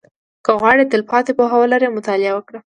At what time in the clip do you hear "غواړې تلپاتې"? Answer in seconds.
0.59-1.31